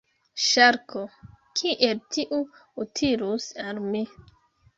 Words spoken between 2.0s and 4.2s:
tio utilus al mi?"